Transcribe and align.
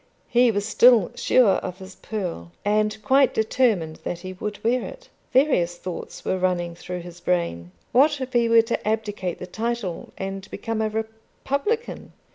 He 0.29 0.49
was 0.49 0.65
still 0.67 1.11
sure 1.13 1.57
of 1.57 1.77
his 1.77 1.93
pearl, 1.93 2.51
and 2.65 2.97
quite 3.03 3.35
determined 3.35 3.97
that 3.97 4.17
he 4.21 4.33
would 4.33 4.63
wear 4.63 4.81
it. 4.83 5.09
Various 5.31 5.77
thoughts 5.77 6.25
were 6.25 6.39
running 6.39 6.73
through 6.73 7.01
his 7.01 7.19
brain. 7.19 7.69
What 7.91 8.19
if 8.19 8.33
he 8.33 8.49
were 8.49 8.63
to 8.63 8.87
abdicate 8.87 9.37
the 9.37 9.45
title 9.45 10.11
and 10.17 10.49
become 10.49 10.81
a 10.81 10.89
republican? 10.89 12.13